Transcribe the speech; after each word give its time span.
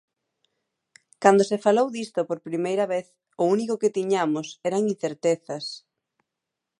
Cando 1.23 1.43
se 1.49 1.57
falou 1.65 1.87
disto 1.97 2.19
por 2.29 2.39
primeira 2.49 2.85
vez, 2.93 3.05
o 3.41 3.43
único 3.55 3.79
que 3.81 3.93
tiñamos 3.97 4.47
eran 4.69 4.83
incertezas. 4.93 5.65